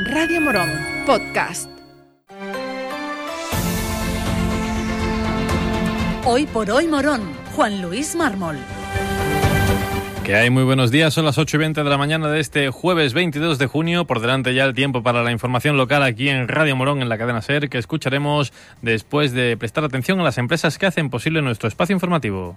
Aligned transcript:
Radio 0.00 0.40
Morón, 0.40 0.70
podcast. 1.06 1.68
Hoy 6.24 6.46
por 6.46 6.70
hoy 6.70 6.86
Morón, 6.86 7.22
Juan 7.56 7.82
Luis 7.82 8.14
Mármol. 8.14 8.58
Que 10.22 10.36
hay 10.36 10.50
muy 10.50 10.62
buenos 10.62 10.92
días, 10.92 11.12
son 11.12 11.24
las 11.24 11.36
8 11.36 11.56
y 11.56 11.58
20 11.58 11.82
de 11.82 11.90
la 11.90 11.98
mañana 11.98 12.30
de 12.30 12.38
este 12.38 12.70
jueves 12.70 13.12
22 13.12 13.58
de 13.58 13.66
junio. 13.66 14.04
Por 14.04 14.20
delante 14.20 14.54
ya 14.54 14.66
el 14.66 14.74
tiempo 14.74 15.02
para 15.02 15.24
la 15.24 15.32
información 15.32 15.76
local 15.76 16.04
aquí 16.04 16.28
en 16.28 16.46
Radio 16.46 16.76
Morón, 16.76 17.02
en 17.02 17.08
la 17.08 17.18
cadena 17.18 17.42
SER, 17.42 17.68
que 17.68 17.78
escucharemos 17.78 18.52
después 18.82 19.32
de 19.32 19.56
prestar 19.56 19.82
atención 19.82 20.20
a 20.20 20.22
las 20.22 20.38
empresas 20.38 20.78
que 20.78 20.86
hacen 20.86 21.10
posible 21.10 21.42
nuestro 21.42 21.66
espacio 21.66 21.94
informativo. 21.94 22.56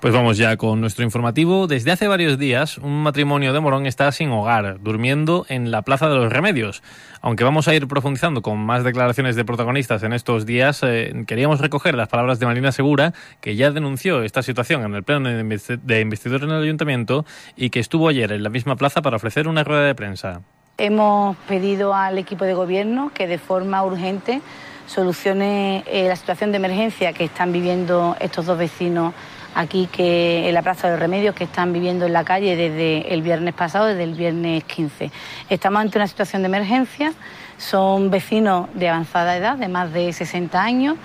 Pues 0.00 0.14
vamos 0.14 0.38
ya 0.38 0.56
con 0.56 0.80
nuestro 0.80 1.04
informativo. 1.04 1.66
Desde 1.66 1.92
hace 1.92 2.08
varios 2.08 2.38
días, 2.38 2.78
un 2.78 3.02
matrimonio 3.02 3.52
de 3.52 3.60
Morón 3.60 3.84
está 3.84 4.10
sin 4.12 4.30
hogar, 4.30 4.80
durmiendo 4.80 5.44
en 5.50 5.70
la 5.70 5.82
Plaza 5.82 6.08
de 6.08 6.14
los 6.14 6.32
Remedios. 6.32 6.82
Aunque 7.20 7.44
vamos 7.44 7.68
a 7.68 7.74
ir 7.74 7.86
profundizando 7.86 8.40
con 8.40 8.58
más 8.58 8.82
declaraciones 8.82 9.36
de 9.36 9.44
protagonistas 9.44 10.02
en 10.02 10.14
estos 10.14 10.46
días, 10.46 10.80
eh, 10.84 11.12
queríamos 11.26 11.60
recoger 11.60 11.96
las 11.96 12.08
palabras 12.08 12.40
de 12.40 12.46
Marina 12.46 12.72
Segura, 12.72 13.12
que 13.42 13.56
ya 13.56 13.72
denunció 13.72 14.22
esta 14.22 14.42
situación 14.42 14.84
en 14.84 14.94
el 14.94 15.02
pleno 15.02 15.28
de 15.28 16.00
investidor 16.00 16.44
en 16.44 16.50
el 16.50 16.62
ayuntamiento 16.62 17.26
y 17.54 17.68
que 17.68 17.80
estuvo 17.80 18.08
ayer 18.08 18.32
en 18.32 18.42
la 18.42 18.48
misma 18.48 18.76
plaza 18.76 19.02
para 19.02 19.16
ofrecer 19.16 19.48
una 19.48 19.64
rueda 19.64 19.82
de 19.82 19.94
prensa. 19.94 20.40
Hemos 20.78 21.36
pedido 21.46 21.92
al 21.92 22.16
equipo 22.16 22.46
de 22.46 22.54
gobierno 22.54 23.10
que 23.12 23.26
de 23.26 23.36
forma 23.36 23.84
urgente 23.84 24.40
solucione 24.86 25.84
eh, 25.86 26.08
la 26.08 26.16
situación 26.16 26.52
de 26.52 26.56
emergencia 26.56 27.12
que 27.12 27.24
están 27.24 27.52
viviendo 27.52 28.16
estos 28.18 28.46
dos 28.46 28.56
vecinos 28.56 29.12
aquí 29.54 29.88
que 29.90 30.48
en 30.48 30.54
la 30.54 30.62
Plaza 30.62 30.86
de 30.86 30.94
los 30.94 31.00
Remedios 31.00 31.34
que 31.34 31.44
están 31.44 31.72
viviendo 31.72 32.06
en 32.06 32.12
la 32.12 32.24
calle 32.24 32.56
desde 32.56 33.12
el 33.12 33.22
viernes 33.22 33.54
pasado, 33.54 33.86
desde 33.86 34.04
el 34.04 34.14
viernes 34.14 34.64
15. 34.64 35.10
Estamos 35.48 35.80
ante 35.80 35.98
una 35.98 36.06
situación 36.06 36.42
de 36.42 36.46
emergencia, 36.46 37.12
son 37.58 38.10
vecinos 38.10 38.68
de 38.74 38.88
avanzada 38.88 39.36
edad, 39.36 39.56
de 39.56 39.68
más 39.68 39.92
de 39.92 40.12
60 40.12 40.62
años 40.62 40.96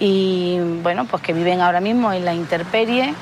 y 0.00 0.58
bueno, 0.82 1.06
pues 1.06 1.22
que 1.22 1.32
viven 1.32 1.60
ahora 1.60 1.80
mismo 1.80 2.12
en 2.12 2.24
la 2.24 2.34
intemperie 2.34 3.14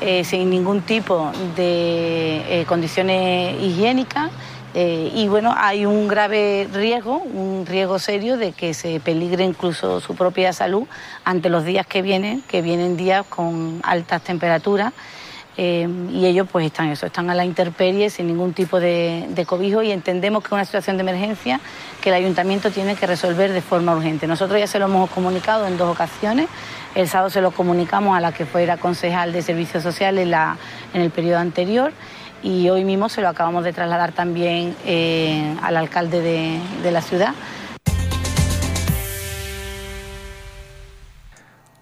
eh, 0.00 0.24
sin 0.24 0.50
ningún 0.50 0.82
tipo 0.82 1.30
de 1.56 2.60
eh, 2.60 2.64
condiciones 2.66 3.62
higiénicas 3.62 4.30
eh, 4.76 5.12
y 5.14 5.28
bueno, 5.28 5.54
hay 5.56 5.86
un 5.86 6.08
grave 6.08 6.68
riesgo, 6.72 7.18
un 7.18 7.64
riesgo 7.64 8.00
serio 8.00 8.36
de 8.36 8.50
que 8.50 8.74
se 8.74 8.98
peligre 8.98 9.44
incluso 9.44 10.00
su 10.00 10.16
propia 10.16 10.52
salud 10.52 10.88
ante 11.24 11.48
los 11.48 11.64
días 11.64 11.86
que 11.86 12.02
vienen, 12.02 12.42
que 12.42 12.60
vienen 12.60 12.96
días 12.96 13.24
con 13.28 13.80
altas 13.84 14.22
temperaturas. 14.22 14.92
Eh, 15.56 15.88
y 16.10 16.26
ellos 16.26 16.48
pues 16.50 16.66
están 16.66 16.88
eso, 16.88 17.06
están 17.06 17.30
a 17.30 17.34
la 17.36 17.44
intemperie 17.44 18.10
sin 18.10 18.26
ningún 18.26 18.54
tipo 18.54 18.80
de, 18.80 19.44
cobijo 19.46 19.84
y 19.84 19.92
entendemos 19.92 20.42
que 20.42 20.48
es 20.48 20.52
una 20.52 20.64
situación 20.64 20.96
de 20.96 21.02
emergencia 21.02 21.60
que 22.00 22.08
el 22.08 22.16
ayuntamiento 22.16 22.72
tiene 22.72 22.96
que 22.96 23.06
resolver 23.06 23.52
de 23.52 23.60
forma 23.60 23.94
urgente. 23.94 24.26
Nosotros 24.26 24.58
ya 24.58 24.66
se 24.66 24.80
lo 24.80 24.86
hemos 24.86 25.08
comunicado 25.10 25.68
en 25.68 25.76
dos 25.76 25.88
ocasiones. 25.88 26.48
El 26.96 27.08
sábado 27.08 27.30
se 27.30 27.40
lo 27.40 27.52
comunicamos 27.52 28.16
a 28.16 28.20
la 28.20 28.32
que 28.32 28.46
fuera 28.46 28.78
concejal 28.78 29.32
de 29.32 29.42
servicios 29.42 29.84
sociales 29.84 30.28
en 30.92 31.00
el 31.00 31.10
periodo 31.10 31.38
anterior 31.38 31.92
y 32.44 32.68
hoy 32.68 32.84
mismo 32.84 33.08
se 33.08 33.22
lo 33.22 33.28
acabamos 33.28 33.64
de 33.64 33.72
trasladar 33.72 34.12
también 34.12 34.76
eh, 34.84 35.56
al 35.62 35.78
alcalde 35.78 36.20
de, 36.20 36.60
de 36.82 36.90
la 36.92 37.00
ciudad 37.00 37.34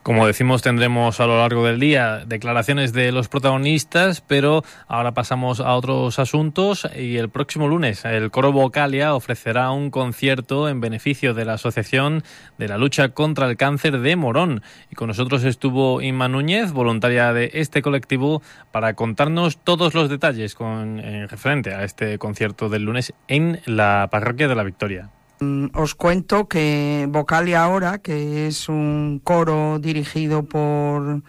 Como 0.02 0.26
decimos, 0.26 0.62
tendremos 0.62 1.20
a 1.20 1.26
lo 1.28 1.38
largo 1.38 1.64
del 1.64 1.78
día 1.78 2.24
declaraciones 2.26 2.92
de 2.92 3.12
los 3.12 3.28
protagonistas, 3.28 4.20
pero 4.20 4.64
ahora 4.88 5.14
pasamos 5.14 5.60
a 5.60 5.76
otros 5.76 6.18
asuntos 6.18 6.88
y 6.96 7.18
el 7.18 7.28
próximo 7.28 7.68
lunes 7.68 8.04
el 8.04 8.32
Coro 8.32 8.50
Vocalia 8.50 9.14
ofrecerá 9.14 9.70
un 9.70 9.92
concierto 9.92 10.68
en 10.68 10.80
beneficio 10.80 11.34
de 11.34 11.44
la 11.44 11.52
Asociación 11.52 12.24
de 12.58 12.66
la 12.66 12.78
Lucha 12.78 13.10
contra 13.10 13.48
el 13.48 13.56
Cáncer 13.56 14.00
de 14.00 14.16
Morón. 14.16 14.62
Y 14.90 14.96
con 14.96 15.06
nosotros 15.06 15.44
estuvo 15.44 16.02
Inma 16.02 16.26
Núñez, 16.26 16.72
voluntaria 16.72 17.32
de 17.32 17.52
este 17.54 17.80
colectivo, 17.80 18.42
para 18.72 18.94
contarnos 18.94 19.58
todos 19.58 19.94
los 19.94 20.10
detalles 20.10 20.56
con 20.56 20.98
en 20.98 21.28
referente 21.28 21.74
a 21.74 21.84
este 21.84 22.18
concierto 22.18 22.68
del 22.68 22.82
lunes 22.82 23.14
en 23.28 23.60
la 23.66 24.08
Parroquia 24.10 24.48
de 24.48 24.56
la 24.56 24.64
Victoria. 24.64 25.10
Mm, 25.42 25.70
os 25.74 25.94
cuento 25.94 26.46
que 26.46 27.06
Vocalia 27.08 27.64
ahora, 27.64 27.98
que 27.98 28.46
es 28.46 28.68
un 28.68 29.20
coro 29.24 29.80
dirigido 29.80 30.44
por 30.44 31.22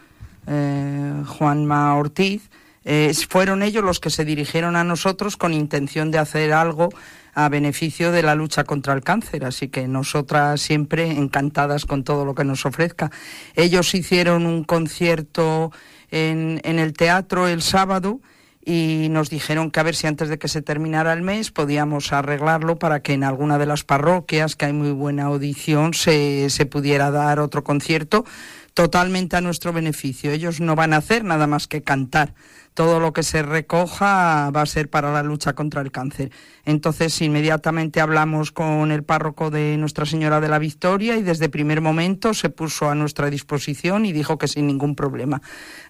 eh, 0.46 1.22
Juanma 1.26 1.96
Ortiz, 1.96 2.48
eh, 2.84 3.12
fueron 3.28 3.62
ellos 3.62 3.82
los 3.82 3.98
que 3.98 4.10
se 4.10 4.24
dirigieron 4.24 4.76
a 4.76 4.84
nosotros 4.84 5.36
con 5.36 5.52
intención 5.52 6.10
de 6.12 6.18
hacer 6.18 6.52
algo 6.52 6.90
a 7.34 7.48
beneficio 7.48 8.12
de 8.12 8.22
la 8.22 8.36
lucha 8.36 8.62
contra 8.62 8.92
el 8.94 9.02
cáncer. 9.02 9.44
Así 9.44 9.68
que 9.68 9.88
nosotras 9.88 10.60
siempre 10.60 11.10
encantadas 11.10 11.84
con 11.84 12.04
todo 12.04 12.24
lo 12.24 12.36
que 12.36 12.44
nos 12.44 12.66
ofrezca. 12.66 13.10
Ellos 13.56 13.94
hicieron 13.94 14.46
un 14.46 14.62
concierto 14.62 15.72
en, 16.10 16.60
en 16.62 16.78
el 16.78 16.92
teatro 16.92 17.48
el 17.48 17.62
sábado 17.62 18.20
y 18.64 19.08
nos 19.10 19.28
dijeron 19.28 19.70
que 19.70 19.80
a 19.80 19.82
ver 19.82 19.94
si 19.94 20.06
antes 20.06 20.28
de 20.28 20.38
que 20.38 20.48
se 20.48 20.62
terminara 20.62 21.12
el 21.12 21.22
mes 21.22 21.50
podíamos 21.50 22.12
arreglarlo 22.12 22.78
para 22.78 23.00
que 23.00 23.12
en 23.12 23.24
alguna 23.24 23.58
de 23.58 23.66
las 23.66 23.84
parroquias, 23.84 24.56
que 24.56 24.66
hay 24.66 24.72
muy 24.72 24.92
buena 24.92 25.24
audición, 25.24 25.92
se, 25.92 26.48
se 26.48 26.64
pudiera 26.64 27.10
dar 27.10 27.40
otro 27.40 27.62
concierto 27.62 28.24
totalmente 28.72 29.36
a 29.36 29.40
nuestro 29.40 29.72
beneficio. 29.72 30.32
Ellos 30.32 30.60
no 30.60 30.74
van 30.74 30.94
a 30.94 30.98
hacer 30.98 31.24
nada 31.24 31.46
más 31.46 31.68
que 31.68 31.82
cantar. 31.82 32.34
Todo 32.74 32.98
lo 32.98 33.12
que 33.12 33.22
se 33.22 33.42
recoja 33.42 34.50
va 34.50 34.62
a 34.62 34.66
ser 34.66 34.90
para 34.90 35.12
la 35.12 35.22
lucha 35.22 35.52
contra 35.52 35.80
el 35.80 35.92
cáncer. 35.92 36.32
Entonces, 36.64 37.20
inmediatamente 37.22 38.00
hablamos 38.00 38.50
con 38.50 38.90
el 38.90 39.04
párroco 39.04 39.50
de 39.50 39.76
Nuestra 39.76 40.06
Señora 40.06 40.40
de 40.40 40.48
la 40.48 40.58
Victoria 40.58 41.16
y 41.16 41.22
desde 41.22 41.48
primer 41.48 41.80
momento 41.80 42.34
se 42.34 42.50
puso 42.50 42.90
a 42.90 42.96
nuestra 42.96 43.30
disposición 43.30 44.06
y 44.06 44.12
dijo 44.12 44.38
que 44.38 44.48
sin 44.48 44.66
ningún 44.66 44.96
problema. 44.96 45.40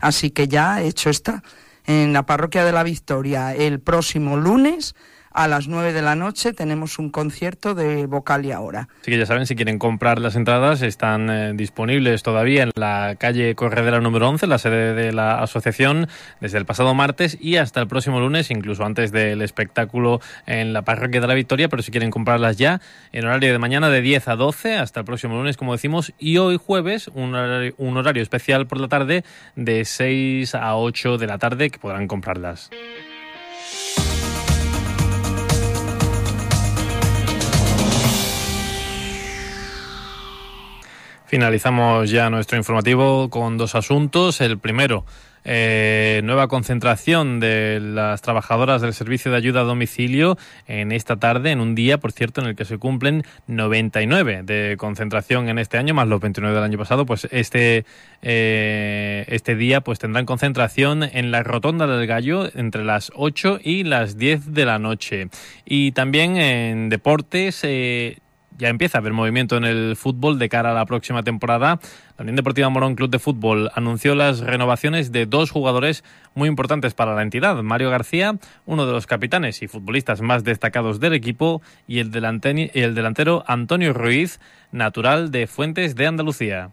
Así 0.00 0.30
que 0.30 0.46
ya 0.46 0.82
hecho 0.82 1.08
está 1.08 1.42
en 1.86 2.12
la 2.12 2.26
parroquia 2.26 2.64
de 2.64 2.72
la 2.72 2.82
Victoria 2.82 3.54
el 3.54 3.80
próximo 3.80 4.36
lunes 4.36 4.94
a 5.34 5.48
las 5.48 5.66
9 5.66 5.92
de 5.92 6.00
la 6.00 6.14
noche 6.14 6.52
tenemos 6.52 6.98
un 6.98 7.10
concierto 7.10 7.74
de 7.74 8.06
vocal 8.06 8.46
y 8.46 8.52
ahora. 8.52 8.88
Así 9.00 9.10
que 9.10 9.18
ya 9.18 9.26
saben, 9.26 9.46
si 9.46 9.56
quieren 9.56 9.78
comprar 9.78 10.20
las 10.20 10.36
entradas, 10.36 10.80
están 10.80 11.28
eh, 11.28 11.52
disponibles 11.54 12.22
todavía 12.22 12.62
en 12.62 12.70
la 12.76 13.16
calle 13.18 13.54
Corredera 13.56 14.00
número 14.00 14.28
11, 14.28 14.46
la 14.46 14.58
sede 14.58 14.94
de 14.94 15.12
la 15.12 15.42
asociación, 15.42 16.08
desde 16.40 16.58
el 16.58 16.64
pasado 16.64 16.94
martes 16.94 17.36
y 17.40 17.56
hasta 17.56 17.80
el 17.80 17.88
próximo 17.88 18.20
lunes, 18.20 18.50
incluso 18.50 18.84
antes 18.84 19.10
del 19.10 19.42
espectáculo 19.42 20.20
en 20.46 20.72
la 20.72 20.82
parroquia 20.82 21.20
de 21.20 21.26
la 21.26 21.34
Victoria, 21.34 21.68
pero 21.68 21.82
si 21.82 21.90
quieren 21.90 22.10
comprarlas 22.10 22.56
ya, 22.56 22.80
en 23.12 23.24
horario 23.24 23.52
de 23.52 23.58
mañana 23.58 23.90
de 23.90 24.00
10 24.00 24.28
a 24.28 24.36
12, 24.36 24.76
hasta 24.76 25.00
el 25.00 25.06
próximo 25.06 25.34
lunes, 25.34 25.56
como 25.56 25.72
decimos, 25.72 26.12
y 26.18 26.38
hoy 26.38 26.58
jueves, 26.64 27.08
un 27.08 27.34
horario, 27.34 27.74
un 27.78 27.96
horario 27.96 28.22
especial 28.22 28.68
por 28.68 28.78
la 28.78 28.86
tarde 28.86 29.24
de 29.56 29.84
6 29.84 30.54
a 30.54 30.76
8 30.76 31.18
de 31.18 31.26
la 31.26 31.38
tarde, 31.38 31.70
que 31.70 31.80
podrán 31.80 32.06
comprarlas. 32.06 32.70
Finalizamos 41.34 42.10
ya 42.10 42.30
nuestro 42.30 42.56
informativo 42.58 43.28
con 43.28 43.58
dos 43.58 43.74
asuntos. 43.74 44.40
El 44.40 44.56
primero, 44.60 45.04
eh, 45.42 46.20
nueva 46.22 46.46
concentración 46.46 47.40
de 47.40 47.80
las 47.82 48.22
trabajadoras 48.22 48.80
del 48.82 48.94
servicio 48.94 49.32
de 49.32 49.38
ayuda 49.38 49.62
a 49.62 49.64
domicilio 49.64 50.38
en 50.68 50.92
esta 50.92 51.16
tarde, 51.16 51.50
en 51.50 51.58
un 51.58 51.74
día, 51.74 51.98
por 51.98 52.12
cierto, 52.12 52.40
en 52.40 52.46
el 52.46 52.54
que 52.54 52.64
se 52.64 52.78
cumplen 52.78 53.24
99 53.48 54.44
de 54.44 54.76
concentración 54.78 55.48
en 55.48 55.58
este 55.58 55.76
año, 55.76 55.92
más 55.92 56.06
los 56.06 56.20
29 56.20 56.54
del 56.54 56.62
año 56.62 56.78
pasado, 56.78 57.04
pues 57.04 57.26
este, 57.32 57.84
eh, 58.22 59.24
este 59.26 59.56
día 59.56 59.80
pues 59.80 59.98
tendrán 59.98 60.26
concentración 60.26 61.02
en 61.02 61.32
la 61.32 61.42
Rotonda 61.42 61.88
del 61.88 62.06
Gallo 62.06 62.48
entre 62.54 62.84
las 62.84 63.10
8 63.16 63.58
y 63.60 63.82
las 63.82 64.16
10 64.18 64.54
de 64.54 64.66
la 64.66 64.78
noche. 64.78 65.30
Y 65.64 65.90
también 65.90 66.36
en 66.36 66.90
deportes, 66.90 67.58
eh, 67.64 68.18
ya 68.58 68.68
empieza 68.68 68.98
a 68.98 69.00
haber 69.00 69.12
movimiento 69.12 69.56
en 69.56 69.64
el 69.64 69.96
fútbol 69.96 70.38
de 70.38 70.48
cara 70.48 70.70
a 70.70 70.74
la 70.74 70.86
próxima 70.86 71.22
temporada. 71.22 71.80
La 72.16 72.22
Unión 72.22 72.36
Deportiva 72.36 72.68
Morón 72.68 72.94
Club 72.94 73.10
de 73.10 73.18
Fútbol 73.18 73.70
anunció 73.74 74.14
las 74.14 74.40
renovaciones 74.40 75.12
de 75.12 75.26
dos 75.26 75.50
jugadores 75.50 76.04
muy 76.34 76.48
importantes 76.48 76.94
para 76.94 77.14
la 77.14 77.22
entidad. 77.22 77.62
Mario 77.62 77.90
García, 77.90 78.36
uno 78.66 78.86
de 78.86 78.92
los 78.92 79.06
capitanes 79.06 79.62
y 79.62 79.68
futbolistas 79.68 80.20
más 80.20 80.44
destacados 80.44 81.00
del 81.00 81.14
equipo, 81.14 81.62
y 81.86 81.98
el, 81.98 82.10
el 82.14 82.94
delantero 82.94 83.44
Antonio 83.46 83.92
Ruiz, 83.92 84.40
natural 84.72 85.30
de 85.30 85.46
Fuentes 85.46 85.94
de 85.96 86.06
Andalucía. 86.06 86.70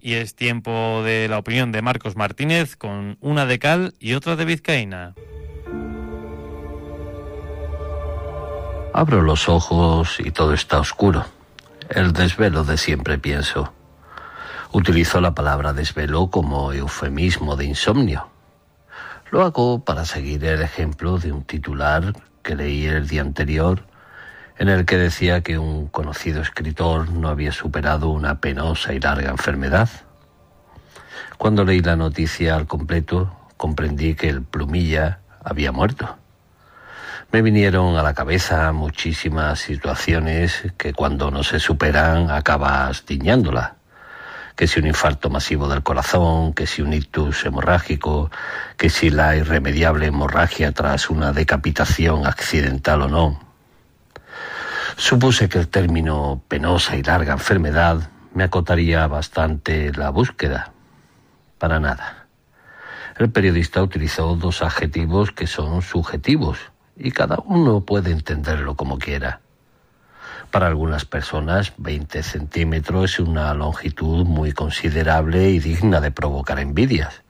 Y 0.00 0.14
es 0.14 0.36
tiempo 0.36 1.02
de 1.04 1.26
la 1.28 1.38
opinión 1.38 1.72
de 1.72 1.82
Marcos 1.82 2.14
Martínez 2.14 2.76
con 2.76 3.18
una 3.20 3.44
de 3.44 3.58
cal 3.58 3.94
y 3.98 4.12
otra 4.14 4.36
de 4.36 4.44
vizcaína. 4.44 5.14
Abro 8.98 9.20
los 9.20 9.50
ojos 9.50 10.18
y 10.20 10.30
todo 10.30 10.54
está 10.54 10.80
oscuro. 10.80 11.26
El 11.90 12.14
desvelo 12.14 12.64
de 12.64 12.78
siempre 12.78 13.18
pienso. 13.18 13.74
Utilizo 14.72 15.20
la 15.20 15.34
palabra 15.34 15.74
desvelo 15.74 16.30
como 16.30 16.72
eufemismo 16.72 17.56
de 17.56 17.66
insomnio. 17.66 18.30
Lo 19.30 19.42
hago 19.42 19.84
para 19.84 20.06
seguir 20.06 20.42
el 20.46 20.62
ejemplo 20.62 21.18
de 21.18 21.30
un 21.30 21.44
titular 21.44 22.14
que 22.42 22.56
leí 22.56 22.86
el 22.86 23.06
día 23.06 23.20
anterior 23.20 23.84
en 24.56 24.70
el 24.70 24.86
que 24.86 24.96
decía 24.96 25.42
que 25.42 25.58
un 25.58 25.88
conocido 25.88 26.40
escritor 26.40 27.10
no 27.10 27.28
había 27.28 27.52
superado 27.52 28.08
una 28.08 28.40
penosa 28.40 28.94
y 28.94 28.98
larga 28.98 29.28
enfermedad. 29.28 29.90
Cuando 31.36 31.66
leí 31.66 31.82
la 31.82 31.96
noticia 31.96 32.54
al 32.54 32.66
completo, 32.66 33.30
comprendí 33.58 34.14
que 34.14 34.30
el 34.30 34.40
plumilla 34.40 35.20
había 35.44 35.70
muerto. 35.70 36.16
Me 37.32 37.42
vinieron 37.42 37.96
a 37.96 38.02
la 38.02 38.14
cabeza 38.14 38.72
muchísimas 38.72 39.58
situaciones 39.58 40.72
que 40.78 40.94
cuando 40.94 41.30
no 41.30 41.42
se 41.42 41.58
superan 41.58 42.30
acabas 42.30 43.04
diñándola. 43.04 43.76
Que 44.54 44.68
si 44.68 44.78
un 44.78 44.86
infarto 44.86 45.28
masivo 45.28 45.68
del 45.68 45.82
corazón, 45.82 46.54
que 46.54 46.66
si 46.66 46.82
un 46.82 46.92
ictus 46.92 47.44
hemorrágico, 47.44 48.30
que 48.76 48.88
si 48.88 49.10
la 49.10 49.36
irremediable 49.36 50.06
hemorragia 50.06 50.72
tras 50.72 51.10
una 51.10 51.32
decapitación 51.32 52.26
accidental 52.26 53.02
o 53.02 53.08
no. 53.08 53.40
Supuse 54.96 55.48
que 55.48 55.58
el 55.58 55.68
término 55.68 56.40
penosa 56.48 56.96
y 56.96 57.02
larga 57.02 57.32
enfermedad 57.32 58.08
me 58.32 58.44
acotaría 58.44 59.06
bastante 59.08 59.92
la 59.92 60.10
búsqueda. 60.10 60.72
Para 61.58 61.80
nada. 61.80 62.28
El 63.18 63.30
periodista 63.30 63.82
utilizó 63.82 64.36
dos 64.36 64.62
adjetivos 64.62 65.32
que 65.32 65.46
son 65.46 65.82
subjetivos 65.82 66.58
y 66.96 67.10
cada 67.12 67.38
uno 67.44 67.80
puede 67.82 68.10
entenderlo 68.10 68.74
como 68.74 68.98
quiera. 68.98 69.40
Para 70.50 70.68
algunas 70.68 71.04
personas, 71.04 71.72
20 71.76 72.22
centímetros 72.22 73.14
es 73.14 73.20
una 73.20 73.52
longitud 73.54 74.24
muy 74.24 74.52
considerable 74.52 75.50
y 75.50 75.58
digna 75.58 76.00
de 76.00 76.10
provocar 76.10 76.58
envidias. 76.58 77.22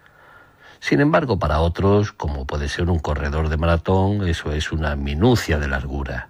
Sin 0.81 1.01
embargo, 1.01 1.39
para 1.39 1.61
otros, 1.61 2.13
como 2.13 2.47
puede 2.47 2.69
ser 2.69 2.91
un 2.91 2.99
corredor 2.99 3.49
de 3.49 3.57
maratón, 3.57 4.29
eso 4.29 4.53
es 4.53 4.71
una 4.71 4.95
minucia 4.95 5.59
de 5.59 5.69
largura. 5.69 6.29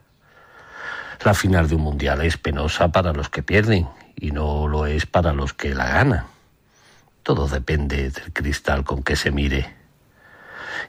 La 1.25 1.35
final 1.35 1.69
de 1.69 1.75
un 1.75 1.83
mundial 1.83 2.23
es 2.23 2.37
penosa 2.37 2.89
para 2.89 3.13
los 3.13 3.29
que 3.29 3.43
pierden 3.43 3.89
y 4.15 4.31
no 4.31 4.69
lo 4.69 4.87
es 4.87 5.07
para 5.07 5.33
los 5.33 5.53
que 5.53 5.75
la 5.75 5.87
ganan. 5.87 6.27
Todo 7.23 7.49
depende 7.49 8.11
del 8.11 8.33
cristal 8.33 8.85
con 8.85 9.03
que 9.03 9.17
se 9.17 9.31
mire. 9.31 9.75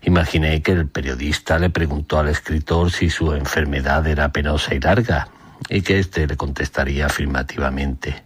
Imaginé 0.02 0.62
que 0.62 0.72
el 0.72 0.88
periodista 0.88 1.60
le 1.60 1.70
preguntó 1.70 2.20
al 2.20 2.30
escritor 2.30 2.92
si 2.92 3.10
su 3.10 3.34
enfermedad 3.34 4.06
era 4.08 4.32
penosa 4.32 4.74
y 4.76 4.80
larga, 4.80 5.28
y 5.70 5.82
que 5.82 6.00
éste 6.00 6.28
le 6.28 6.38
contestaría 6.38 7.08
afirmativamente. 7.08 8.24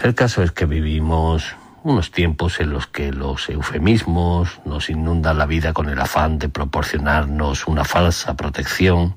El 0.00 0.14
caso 0.14 0.42
es 0.42 0.52
que 0.52 0.66
vivimos 0.66 1.56
unos 1.82 2.10
tiempos 2.10 2.60
en 2.60 2.70
los 2.70 2.86
que 2.86 3.12
los 3.12 3.48
eufemismos 3.48 4.60
nos 4.64 4.90
inundan 4.90 5.38
la 5.38 5.46
vida 5.46 5.72
con 5.72 5.88
el 5.88 6.00
afán 6.00 6.38
de 6.38 6.48
proporcionarnos 6.48 7.66
una 7.66 7.84
falsa 7.84 8.34
protección 8.36 9.16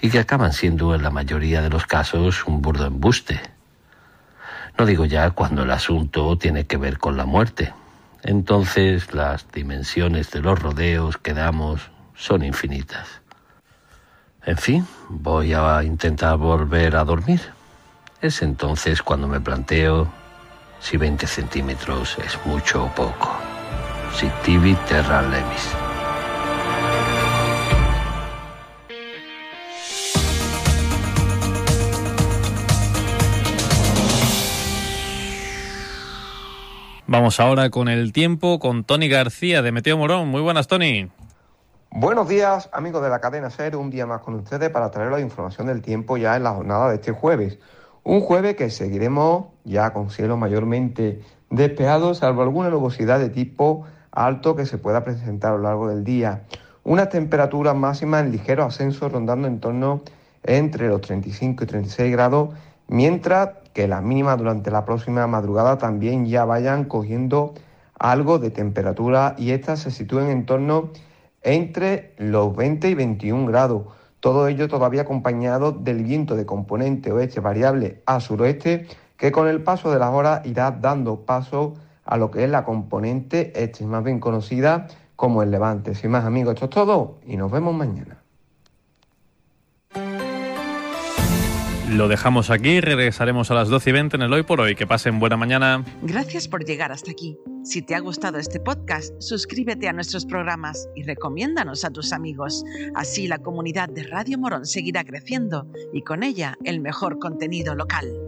y 0.00 0.10
que 0.10 0.20
acaban 0.20 0.52
siendo 0.52 0.94
en 0.94 1.02
la 1.02 1.10
mayoría 1.10 1.60
de 1.60 1.70
los 1.70 1.86
casos 1.86 2.46
un 2.46 2.62
burdo 2.62 2.86
embuste. 2.86 3.40
No 4.78 4.86
digo 4.86 5.04
ya 5.04 5.30
cuando 5.30 5.64
el 5.64 5.70
asunto 5.72 6.38
tiene 6.38 6.66
que 6.66 6.76
ver 6.76 6.98
con 6.98 7.16
la 7.16 7.26
muerte, 7.26 7.72
entonces 8.22 9.14
las 9.14 9.50
dimensiones 9.52 10.30
de 10.30 10.40
los 10.40 10.58
rodeos 10.58 11.18
que 11.18 11.34
damos 11.34 11.90
son 12.14 12.44
infinitas. 12.44 13.22
En 14.44 14.56
fin, 14.56 14.86
voy 15.08 15.52
a 15.52 15.82
intentar 15.82 16.36
volver 16.36 16.96
a 16.96 17.04
dormir. 17.04 17.40
Es 18.20 18.42
entonces 18.42 19.02
cuando 19.02 19.28
me 19.28 19.40
planteo 19.40 20.08
si 20.80 20.96
20 20.96 21.26
centímetros 21.26 22.16
es 22.24 22.38
mucho 22.46 22.84
o 22.84 22.94
poco. 22.94 23.36
Si 24.14 24.28
tibi 24.44 24.74
terra 24.88 25.22
levis. 25.22 25.87
Vamos 37.10 37.40
ahora 37.40 37.70
con 37.70 37.88
el 37.88 38.12
tiempo 38.12 38.58
con 38.58 38.84
Tony 38.84 39.08
García 39.08 39.62
de 39.62 39.72
Meteo 39.72 39.96
Morón. 39.96 40.28
Muy 40.28 40.42
buenas, 40.42 40.68
Tony. 40.68 41.08
Buenos 41.90 42.28
días, 42.28 42.68
amigos 42.70 43.02
de 43.02 43.08
la 43.08 43.18
cadena 43.18 43.48
SER. 43.48 43.76
Un 43.76 43.88
día 43.88 44.04
más 44.04 44.20
con 44.20 44.34
ustedes 44.34 44.68
para 44.68 44.90
traer 44.90 45.10
la 45.10 45.18
información 45.18 45.68
del 45.68 45.80
tiempo 45.80 46.18
ya 46.18 46.36
en 46.36 46.42
la 46.42 46.52
jornada 46.52 46.90
de 46.90 46.96
este 46.96 47.12
jueves. 47.12 47.58
Un 48.04 48.20
jueves 48.20 48.56
que 48.56 48.68
seguiremos 48.68 49.46
ya 49.64 49.94
con 49.94 50.10
cielo 50.10 50.36
mayormente 50.36 51.22
despejado, 51.48 52.14
salvo 52.14 52.42
alguna 52.42 52.68
nubosidad 52.68 53.18
de 53.18 53.30
tipo 53.30 53.86
alto 54.10 54.54
que 54.54 54.66
se 54.66 54.76
pueda 54.76 55.02
presentar 55.02 55.54
a 55.54 55.56
lo 55.56 55.62
largo 55.62 55.88
del 55.88 56.04
día. 56.04 56.42
Unas 56.84 57.08
temperaturas 57.08 57.74
máximas 57.74 58.22
en 58.22 58.32
ligero 58.32 58.64
ascenso 58.64 59.08
rondando 59.08 59.48
en 59.48 59.60
torno 59.60 60.02
entre 60.42 60.88
los 60.88 61.00
35 61.00 61.64
y 61.64 61.66
36 61.66 62.12
grados, 62.12 62.50
mientras 62.88 63.50
que 63.72 63.86
las 63.86 64.02
mínimas 64.02 64.38
durante 64.38 64.70
la 64.70 64.84
próxima 64.84 65.26
madrugada 65.26 65.78
también 65.78 66.26
ya 66.26 66.44
vayan 66.44 66.84
cogiendo 66.84 67.54
algo 67.98 68.38
de 68.38 68.50
temperatura 68.50 69.34
y 69.38 69.52
estas 69.52 69.80
se 69.80 69.90
sitúen 69.90 70.28
en 70.28 70.46
torno 70.46 70.90
entre 71.42 72.14
los 72.18 72.54
20 72.56 72.90
y 72.90 72.94
21 72.94 73.46
grados. 73.46 73.84
Todo 74.20 74.48
ello 74.48 74.68
todavía 74.68 75.02
acompañado 75.02 75.70
del 75.70 76.02
viento 76.02 76.34
de 76.34 76.44
componente 76.44 77.12
oeste 77.12 77.40
variable 77.40 78.02
a 78.06 78.20
suroeste 78.20 78.86
que 79.16 79.32
con 79.32 79.48
el 79.48 79.62
paso 79.62 79.92
de 79.92 79.98
las 79.98 80.12
horas 80.12 80.44
irá 80.44 80.70
dando 80.70 81.24
paso 81.24 81.74
a 82.04 82.16
lo 82.16 82.30
que 82.30 82.44
es 82.44 82.50
la 82.50 82.64
componente 82.64 83.52
este, 83.54 83.84
más 83.84 84.02
bien 84.02 84.18
conocida 84.18 84.86
como 85.14 85.42
el 85.42 85.50
levante. 85.50 85.94
Sin 85.94 86.10
más 86.10 86.24
amigos, 86.24 86.54
esto 86.54 86.66
es 86.66 86.70
todo 86.70 87.18
y 87.26 87.36
nos 87.36 87.50
vemos 87.50 87.74
mañana. 87.74 88.22
Lo 91.90 92.06
dejamos 92.06 92.50
aquí, 92.50 92.82
regresaremos 92.82 93.50
a 93.50 93.54
las 93.54 93.68
12 93.68 93.88
y 93.88 93.92
20 93.94 94.16
en 94.16 94.22
el 94.22 94.32
Hoy 94.32 94.42
por 94.42 94.60
Hoy. 94.60 94.74
Que 94.74 94.86
pasen 94.86 95.18
buena 95.18 95.38
mañana. 95.38 95.84
Gracias 96.02 96.46
por 96.46 96.64
llegar 96.64 96.92
hasta 96.92 97.10
aquí. 97.10 97.38
Si 97.64 97.80
te 97.80 97.94
ha 97.94 98.00
gustado 98.00 98.38
este 98.38 98.60
podcast, 98.60 99.14
suscríbete 99.20 99.88
a 99.88 99.94
nuestros 99.94 100.26
programas 100.26 100.86
y 100.94 101.02
recomiéndanos 101.04 101.86
a 101.86 101.90
tus 101.90 102.12
amigos. 102.12 102.62
Así 102.94 103.26
la 103.26 103.38
comunidad 103.38 103.88
de 103.88 104.02
Radio 104.02 104.38
Morón 104.38 104.66
seguirá 104.66 105.02
creciendo 105.02 105.66
y 105.92 106.02
con 106.02 106.22
ella 106.22 106.58
el 106.64 106.80
mejor 106.80 107.18
contenido 107.18 107.74
local. 107.74 108.27